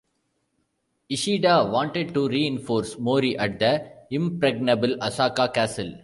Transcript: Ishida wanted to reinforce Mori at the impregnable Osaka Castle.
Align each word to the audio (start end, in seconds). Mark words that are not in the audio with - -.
Ishida 1.09 1.67
wanted 1.71 2.11
to 2.15 2.27
reinforce 2.27 2.97
Mori 2.97 3.37
at 3.37 3.59
the 3.59 3.87
impregnable 4.09 4.97
Osaka 5.03 5.47
Castle. 5.49 5.99